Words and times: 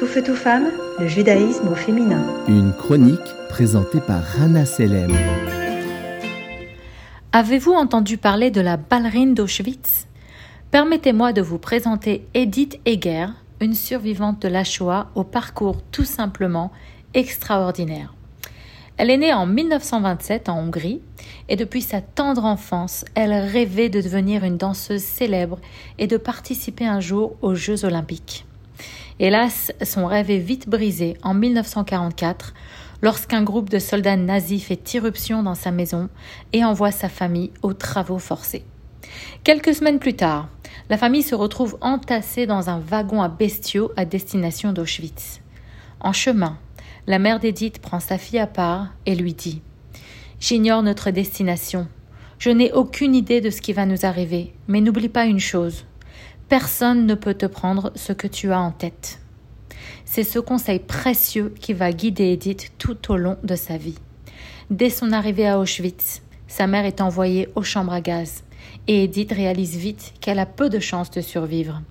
Tout 0.00 0.06
feu, 0.06 0.22
tout 0.22 0.34
femme, 0.34 0.70
le 0.98 1.06
judaïsme 1.06 1.68
au 1.68 1.74
féminin. 1.74 2.24
Une 2.48 2.72
chronique 2.72 3.20
présentée 3.50 4.00
par 4.00 4.22
Rana 4.22 4.64
Selem. 4.64 5.14
Avez-vous 7.32 7.72
entendu 7.72 8.16
parler 8.16 8.50
de 8.50 8.62
la 8.62 8.78
ballerine 8.78 9.34
d'Auschwitz? 9.34 10.06
Permettez-moi 10.70 11.34
de 11.34 11.42
vous 11.42 11.58
présenter 11.58 12.26
Edith 12.32 12.80
Eger, 12.86 13.26
une 13.60 13.74
survivante 13.74 14.40
de 14.40 14.48
la 14.48 14.64
Shoah 14.64 15.10
au 15.14 15.22
parcours 15.22 15.82
tout 15.92 16.06
simplement 16.06 16.72
extraordinaire. 17.12 18.14
Elle 18.96 19.10
est 19.10 19.18
née 19.18 19.34
en 19.34 19.44
1927 19.44 20.48
en 20.48 20.60
Hongrie 20.60 21.02
et 21.50 21.56
depuis 21.56 21.82
sa 21.82 22.00
tendre 22.00 22.46
enfance, 22.46 23.04
elle 23.14 23.34
rêvait 23.34 23.90
de 23.90 24.00
devenir 24.00 24.44
une 24.44 24.56
danseuse 24.56 25.02
célèbre 25.02 25.58
et 25.98 26.06
de 26.06 26.16
participer 26.16 26.86
un 26.86 27.00
jour 27.00 27.36
aux 27.42 27.54
Jeux 27.54 27.84
olympiques. 27.84 28.46
Hélas, 29.18 29.72
son 29.82 30.06
rêve 30.06 30.30
est 30.30 30.38
vite 30.38 30.68
brisé 30.68 31.16
en 31.22 31.34
1944 31.34 32.54
lorsqu'un 33.02 33.42
groupe 33.42 33.70
de 33.70 33.78
soldats 33.78 34.16
nazis 34.16 34.62
fait 34.62 34.94
irruption 34.94 35.42
dans 35.42 35.54
sa 35.54 35.70
maison 35.70 36.08
et 36.52 36.64
envoie 36.64 36.90
sa 36.90 37.08
famille 37.08 37.50
aux 37.62 37.72
travaux 37.72 38.18
forcés. 38.18 38.64
Quelques 39.44 39.74
semaines 39.74 39.98
plus 39.98 40.14
tard, 40.14 40.48
la 40.88 40.96
famille 40.96 41.22
se 41.22 41.34
retrouve 41.34 41.78
entassée 41.80 42.46
dans 42.46 42.70
un 42.70 42.78
wagon 42.78 43.22
à 43.22 43.28
bestiaux 43.28 43.92
à 43.96 44.04
destination 44.04 44.72
d'Auschwitz. 44.72 45.40
En 46.00 46.12
chemin, 46.12 46.58
la 47.06 47.18
mère 47.18 47.40
d'Edith 47.40 47.80
prend 47.80 48.00
sa 48.00 48.18
fille 48.18 48.38
à 48.38 48.46
part 48.46 48.88
et 49.06 49.14
lui 49.14 49.34
dit 49.34 49.62
J'ignore 50.38 50.82
notre 50.82 51.10
destination. 51.10 51.88
Je 52.38 52.50
n'ai 52.50 52.72
aucune 52.72 53.14
idée 53.14 53.42
de 53.42 53.50
ce 53.50 53.60
qui 53.60 53.74
va 53.74 53.84
nous 53.84 54.06
arriver, 54.06 54.54
mais 54.66 54.80
n'oublie 54.80 55.10
pas 55.10 55.26
une 55.26 55.40
chose 55.40 55.84
Personne 56.50 57.06
ne 57.06 57.14
peut 57.14 57.34
te 57.34 57.46
prendre 57.46 57.92
ce 57.94 58.12
que 58.12 58.26
tu 58.26 58.50
as 58.50 58.60
en 58.60 58.72
tête. 58.72 59.20
C'est 60.04 60.24
ce 60.24 60.40
conseil 60.40 60.80
précieux 60.80 61.54
qui 61.60 61.72
va 61.74 61.92
guider 61.92 62.24
Edith 62.24 62.72
tout 62.76 63.12
au 63.12 63.16
long 63.16 63.36
de 63.44 63.54
sa 63.54 63.76
vie. 63.76 63.94
Dès 64.68 64.90
son 64.90 65.12
arrivée 65.12 65.46
à 65.46 65.60
Auschwitz, 65.60 66.22
sa 66.48 66.66
mère 66.66 66.86
est 66.86 67.00
envoyée 67.00 67.48
aux 67.54 67.62
chambres 67.62 67.92
à 67.92 68.00
gaz 68.00 68.42
et 68.88 69.04
Edith 69.04 69.30
réalise 69.30 69.76
vite 69.76 70.12
qu'elle 70.20 70.40
a 70.40 70.44
peu 70.44 70.68
de 70.68 70.80
chances 70.80 71.12
de 71.12 71.20
survivre. 71.20 71.82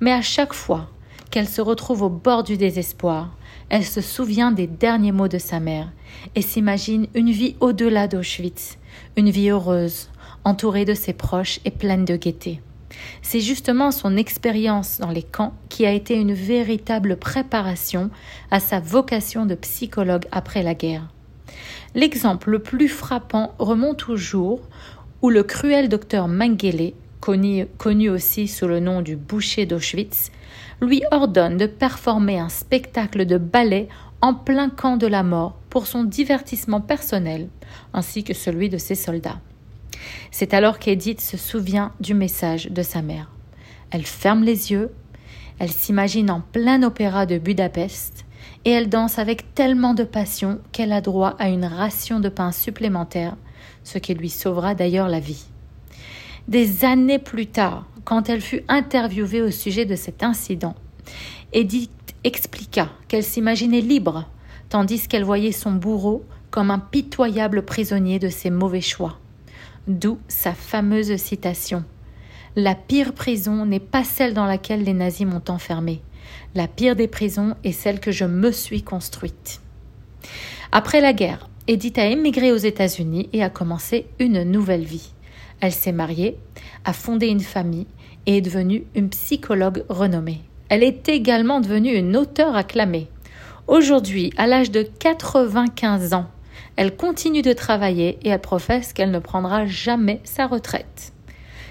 Mais 0.00 0.12
à 0.12 0.22
chaque 0.22 0.54
fois 0.54 0.88
qu'elle 1.30 1.46
se 1.46 1.60
retrouve 1.60 2.00
au 2.00 2.08
bord 2.08 2.44
du 2.44 2.56
désespoir, 2.56 3.36
elle 3.68 3.84
se 3.84 4.00
souvient 4.00 4.52
des 4.52 4.66
derniers 4.66 5.12
mots 5.12 5.28
de 5.28 5.36
sa 5.36 5.60
mère 5.60 5.92
et 6.34 6.40
s'imagine 6.40 7.08
une 7.12 7.30
vie 7.30 7.56
au-delà 7.60 8.08
d'Auschwitz, 8.08 8.78
une 9.18 9.28
vie 9.28 9.50
heureuse, 9.50 10.08
entourée 10.44 10.86
de 10.86 10.94
ses 10.94 11.12
proches 11.12 11.60
et 11.66 11.70
pleine 11.70 12.06
de 12.06 12.16
gaieté. 12.16 12.62
C'est 13.22 13.40
justement 13.40 13.90
son 13.90 14.16
expérience 14.16 14.98
dans 14.98 15.10
les 15.10 15.22
camps 15.22 15.54
qui 15.68 15.86
a 15.86 15.92
été 15.92 16.14
une 16.14 16.32
véritable 16.32 17.16
préparation 17.16 18.10
à 18.50 18.60
sa 18.60 18.80
vocation 18.80 19.46
de 19.46 19.54
psychologue 19.54 20.26
après 20.32 20.62
la 20.62 20.74
guerre. 20.74 21.08
L'exemple 21.94 22.50
le 22.50 22.58
plus 22.58 22.88
frappant 22.88 23.54
remonte 23.58 24.08
au 24.08 24.16
jour 24.16 24.60
où 25.22 25.30
le 25.30 25.42
cruel 25.42 25.88
docteur 25.88 26.28
Mengele, 26.28 26.92
connu, 27.20 28.08
aussi 28.08 28.48
sous 28.48 28.66
le 28.66 28.80
nom 28.80 29.02
du 29.02 29.16
boucher 29.16 29.66
d'Auschwitz, 29.66 30.30
lui 30.80 31.02
ordonne 31.10 31.56
de 31.56 31.66
performer 31.66 32.38
un 32.38 32.48
spectacle 32.48 33.26
de 33.26 33.36
ballet 33.36 33.88
en 34.20 34.34
plein 34.34 34.68
camp 34.70 34.96
de 34.96 35.06
la 35.06 35.22
mort 35.22 35.56
pour 35.70 35.86
son 35.86 36.04
divertissement 36.04 36.80
personnel 36.80 37.48
ainsi 37.92 38.24
que 38.24 38.34
celui 38.34 38.68
de 38.68 38.78
ses 38.78 38.94
soldats. 38.94 39.40
C'est 40.30 40.54
alors 40.54 40.78
qu'Edith 40.78 41.20
se 41.20 41.36
souvient 41.36 41.92
du 42.00 42.14
message 42.14 42.66
de 42.70 42.82
sa 42.82 43.02
mère. 43.02 43.30
Elle 43.90 44.04
ferme 44.04 44.44
les 44.44 44.70
yeux, 44.70 44.90
elle 45.58 45.70
s'imagine 45.70 46.30
en 46.30 46.40
plein 46.40 46.82
opéra 46.82 47.26
de 47.26 47.38
Budapest, 47.38 48.24
et 48.64 48.70
elle 48.70 48.88
danse 48.88 49.18
avec 49.18 49.54
tellement 49.54 49.94
de 49.94 50.04
passion 50.04 50.60
qu'elle 50.72 50.92
a 50.92 51.00
droit 51.00 51.34
à 51.38 51.48
une 51.48 51.64
ration 51.64 52.20
de 52.20 52.28
pain 52.28 52.52
supplémentaire, 52.52 53.36
ce 53.84 53.98
qui 53.98 54.14
lui 54.14 54.30
sauvera 54.30 54.74
d'ailleurs 54.74 55.08
la 55.08 55.20
vie. 55.20 55.46
Des 56.48 56.84
années 56.84 57.18
plus 57.18 57.46
tard, 57.46 57.86
quand 58.04 58.28
elle 58.28 58.40
fut 58.40 58.62
interviewée 58.68 59.42
au 59.42 59.50
sujet 59.50 59.84
de 59.84 59.96
cet 59.96 60.22
incident, 60.22 60.74
Edith 61.52 61.90
expliqua 62.24 62.88
qu'elle 63.06 63.24
s'imaginait 63.24 63.80
libre, 63.80 64.28
tandis 64.68 65.08
qu'elle 65.08 65.24
voyait 65.24 65.52
son 65.52 65.72
bourreau 65.72 66.24
comme 66.50 66.70
un 66.70 66.78
pitoyable 66.78 67.62
prisonnier 67.62 68.18
de 68.18 68.28
ses 68.28 68.50
mauvais 68.50 68.80
choix. 68.80 69.18
D'où 69.88 70.18
sa 70.28 70.52
fameuse 70.52 71.16
citation. 71.16 71.82
La 72.56 72.74
pire 72.74 73.14
prison 73.14 73.64
n'est 73.64 73.80
pas 73.80 74.04
celle 74.04 74.34
dans 74.34 74.44
laquelle 74.44 74.84
les 74.84 74.92
nazis 74.92 75.26
m'ont 75.26 75.44
enfermée. 75.48 76.02
La 76.54 76.68
pire 76.68 76.94
des 76.94 77.08
prisons 77.08 77.54
est 77.64 77.72
celle 77.72 77.98
que 77.98 78.12
je 78.12 78.26
me 78.26 78.52
suis 78.52 78.82
construite. 78.82 79.62
Après 80.72 81.00
la 81.00 81.14
guerre, 81.14 81.48
Edith 81.68 81.96
a 81.96 82.04
émigré 82.04 82.52
aux 82.52 82.58
États-Unis 82.58 83.30
et 83.32 83.42
a 83.42 83.48
commencé 83.48 84.06
une 84.18 84.42
nouvelle 84.42 84.84
vie. 84.84 85.14
Elle 85.60 85.72
s'est 85.72 85.92
mariée, 85.92 86.36
a 86.84 86.92
fondé 86.92 87.28
une 87.28 87.40
famille 87.40 87.86
et 88.26 88.36
est 88.36 88.42
devenue 88.42 88.84
une 88.94 89.08
psychologue 89.08 89.84
renommée. 89.88 90.42
Elle 90.68 90.82
est 90.82 91.08
également 91.08 91.60
devenue 91.60 91.94
une 91.94 92.14
auteure 92.14 92.56
acclamée. 92.56 93.08
Aujourd'hui, 93.66 94.34
à 94.36 94.46
l'âge 94.46 94.70
de 94.70 94.82
95 94.82 96.12
ans, 96.12 96.26
elle 96.76 96.96
continue 96.96 97.42
de 97.42 97.52
travailler 97.52 98.18
et 98.22 98.28
elle 98.28 98.40
professe 98.40 98.92
qu'elle 98.92 99.10
ne 99.10 99.18
prendra 99.18 99.66
jamais 99.66 100.20
sa 100.24 100.46
retraite. 100.46 101.12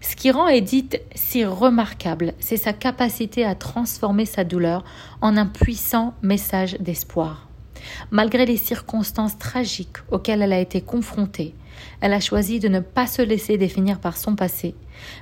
Ce 0.00 0.14
qui 0.14 0.30
rend 0.30 0.48
Edith 0.48 1.00
si 1.14 1.44
remarquable, 1.44 2.34
c'est 2.38 2.56
sa 2.56 2.72
capacité 2.72 3.44
à 3.44 3.54
transformer 3.54 4.24
sa 4.26 4.44
douleur 4.44 4.84
en 5.20 5.36
un 5.36 5.46
puissant 5.46 6.14
message 6.22 6.76
d'espoir. 6.78 7.48
Malgré 8.10 8.46
les 8.46 8.56
circonstances 8.56 9.38
tragiques 9.38 9.98
auxquelles 10.10 10.42
elle 10.42 10.52
a 10.52 10.60
été 10.60 10.80
confrontée, 10.80 11.54
elle 12.00 12.12
a 12.12 12.20
choisi 12.20 12.60
de 12.60 12.68
ne 12.68 12.80
pas 12.80 13.06
se 13.06 13.22
laisser 13.22 13.56
définir 13.56 14.00
par 14.00 14.16
son 14.16 14.34
passé, 14.34 14.74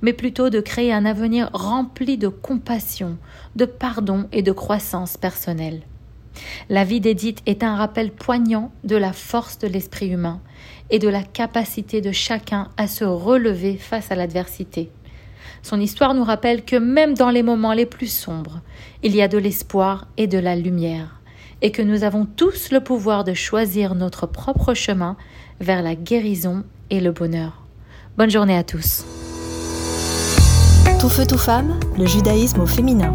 mais 0.00 0.12
plutôt 0.12 0.50
de 0.50 0.60
créer 0.60 0.92
un 0.92 1.04
avenir 1.04 1.50
rempli 1.52 2.18
de 2.18 2.28
compassion, 2.28 3.16
de 3.56 3.64
pardon 3.64 4.28
et 4.32 4.42
de 4.42 4.52
croissance 4.52 5.16
personnelle. 5.16 5.82
La 6.68 6.84
vie 6.84 7.00
d'Edith 7.00 7.42
est 7.46 7.62
un 7.62 7.76
rappel 7.76 8.10
poignant 8.10 8.72
de 8.84 8.96
la 8.96 9.12
force 9.12 9.58
de 9.58 9.68
l'esprit 9.68 10.08
humain 10.08 10.40
et 10.90 10.98
de 10.98 11.08
la 11.08 11.22
capacité 11.22 12.00
de 12.00 12.12
chacun 12.12 12.68
à 12.76 12.86
se 12.86 13.04
relever 13.04 13.76
face 13.76 14.10
à 14.10 14.14
l'adversité. 14.14 14.90
Son 15.62 15.80
histoire 15.80 16.14
nous 16.14 16.24
rappelle 16.24 16.64
que 16.64 16.76
même 16.76 17.14
dans 17.14 17.30
les 17.30 17.42
moments 17.42 17.72
les 17.72 17.86
plus 17.86 18.12
sombres, 18.12 18.60
il 19.02 19.14
y 19.14 19.22
a 19.22 19.28
de 19.28 19.38
l'espoir 19.38 20.08
et 20.16 20.26
de 20.26 20.38
la 20.38 20.56
lumière, 20.56 21.20
et 21.60 21.70
que 21.70 21.82
nous 21.82 22.04
avons 22.04 22.26
tous 22.26 22.72
le 22.72 22.80
pouvoir 22.80 23.24
de 23.24 23.34
choisir 23.34 23.94
notre 23.94 24.26
propre 24.26 24.74
chemin 24.74 25.16
vers 25.60 25.82
la 25.82 25.94
guérison 25.94 26.64
et 26.90 27.00
le 27.00 27.12
bonheur. 27.12 27.62
Bonne 28.18 28.30
journée 28.30 28.56
à 28.56 28.64
tous. 28.64 29.04
Tout 31.00 31.08
feu, 31.08 31.26
tout 31.26 31.38
femme, 31.38 31.78
le 31.96 32.06
judaïsme 32.06 32.60
au 32.60 32.66
féminin. 32.66 33.12